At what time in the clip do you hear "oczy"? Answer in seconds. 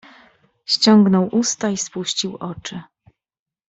2.37-2.81